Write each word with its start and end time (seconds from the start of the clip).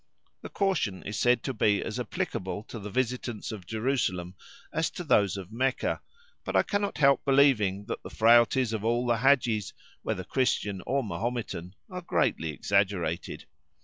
The 0.41 0.49
caution 0.49 1.03
is 1.03 1.19
said 1.19 1.43
to 1.43 1.53
be 1.53 1.83
as 1.83 1.99
applicable 1.99 2.63
to 2.69 2.79
the 2.79 2.89
visitants 2.89 3.51
of 3.51 3.67
Jerusalem 3.67 4.33
as 4.73 4.89
to 4.89 5.03
those 5.03 5.37
of 5.37 5.51
Mecca, 5.51 6.01
but 6.43 6.55
I 6.55 6.63
cannot 6.63 6.97
help 6.97 7.23
believing 7.23 7.85
that 7.85 8.01
the 8.01 8.09
frailties 8.09 8.73
of 8.73 8.83
all 8.83 9.05
the 9.05 9.17
hadjis, 9.17 9.73
whether 10.01 10.23
Christian 10.23 10.81
or 10.87 11.03
Mahometan, 11.03 11.75
are 11.87 12.01
greatly 12.01 12.49
exaggerated. 12.49 13.45